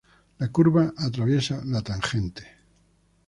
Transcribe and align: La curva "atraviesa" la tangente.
La 0.39 0.47
curva 0.51 0.93
"atraviesa" 0.97 1.61
la 1.63 1.83
tangente. 1.83 2.47